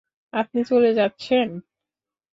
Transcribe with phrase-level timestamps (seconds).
[0.33, 1.47] আপনি চলে যাচ্ছেন?